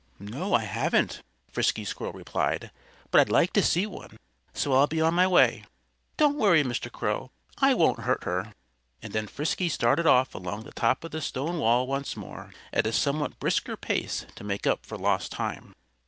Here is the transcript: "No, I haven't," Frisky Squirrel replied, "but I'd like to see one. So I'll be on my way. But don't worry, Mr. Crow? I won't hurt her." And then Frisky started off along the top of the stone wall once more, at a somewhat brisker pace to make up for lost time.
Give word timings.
"No, 0.17 0.55
I 0.55 0.63
haven't," 0.63 1.21
Frisky 1.51 1.85
Squirrel 1.85 2.11
replied, 2.13 2.71
"but 3.11 3.21
I'd 3.21 3.29
like 3.29 3.53
to 3.53 3.61
see 3.61 3.85
one. 3.85 4.17
So 4.51 4.73
I'll 4.73 4.87
be 4.87 4.99
on 4.99 5.13
my 5.13 5.27
way. 5.27 5.61
But 5.61 6.17
don't 6.17 6.37
worry, 6.39 6.63
Mr. 6.63 6.91
Crow? 6.91 7.29
I 7.59 7.75
won't 7.75 7.99
hurt 7.99 8.23
her." 8.23 8.51
And 9.03 9.13
then 9.13 9.27
Frisky 9.27 9.69
started 9.69 10.07
off 10.07 10.33
along 10.33 10.63
the 10.63 10.71
top 10.71 11.03
of 11.03 11.11
the 11.11 11.21
stone 11.21 11.59
wall 11.59 11.85
once 11.85 12.17
more, 12.17 12.51
at 12.73 12.87
a 12.87 12.91
somewhat 12.91 13.37
brisker 13.37 13.77
pace 13.77 14.25
to 14.33 14.43
make 14.43 14.65
up 14.65 14.87
for 14.87 14.97
lost 14.97 15.31
time. 15.31 15.75